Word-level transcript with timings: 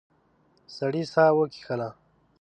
سړی 0.75 1.03
ساه 1.13 1.31
وکیښله. 1.37 1.89